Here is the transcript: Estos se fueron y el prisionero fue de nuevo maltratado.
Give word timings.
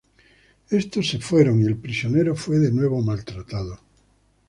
Estos 0.71 1.09
se 1.09 1.19
fueron 1.19 1.61
y 1.61 1.65
el 1.67 1.77
prisionero 1.77 2.35
fue 2.35 2.57
de 2.57 2.71
nuevo 2.71 3.03
maltratado. 3.03 3.77